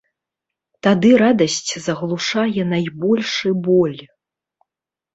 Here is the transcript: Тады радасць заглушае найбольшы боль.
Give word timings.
Тады 0.87 1.11
радасць 1.23 1.59
заглушае 1.89 2.61
найбольшы 2.73 3.49
боль. 3.71 3.99